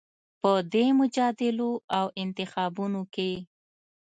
په 0.41 0.51
دې 0.73 0.85
مجادلو 0.99 1.71
او 1.97 2.05
انتخابونو 2.23 3.01
کې 3.13 3.31